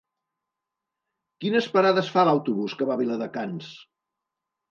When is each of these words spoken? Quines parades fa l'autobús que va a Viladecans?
Quines 1.43 1.67
parades 1.75 2.09
fa 2.15 2.25
l'autobús 2.29 2.77
que 2.79 2.87
va 2.93 2.97
a 2.97 3.01
Viladecans? 3.03 3.71